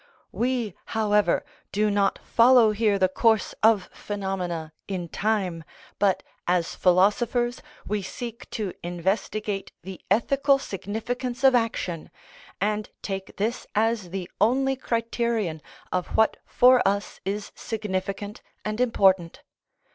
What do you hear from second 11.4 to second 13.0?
of action, and